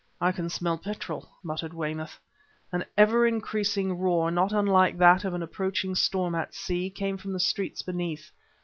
[0.19, 2.17] "I can smell petrol!" muttered Weymouth.
[2.71, 7.33] An ever increasing roar, not unlike that of an approaching storm at sea, came from
[7.33, 8.31] the streets beneath.